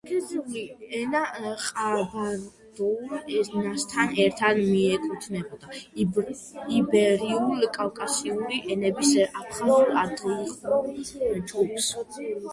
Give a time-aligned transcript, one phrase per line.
[0.09, 0.61] ჩერქეზული
[0.99, 1.19] ენა
[1.63, 3.11] ყაბარდოულ
[3.41, 5.77] ენასთან ერთად მიეკუთვნება
[6.79, 11.93] იბერიულ-კავკასიური ენების აფხაზურ-ადიღურ ჯგუფს.